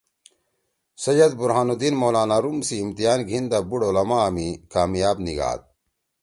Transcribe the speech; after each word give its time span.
سید 1.03 1.31
برہان 1.39 1.69
الدین 1.71 1.95
مولانا 2.01 2.37
روم 2.43 2.57
سی 2.67 2.75
امتحان 2.83 3.19
گھیِن 3.29 3.45
دا 3.51 3.59
بُوڑ 3.69 3.81
علما 3.89 4.19
می 4.35 4.47
کامیاب 4.73 5.17
نیِگھاد۔ 5.25 5.61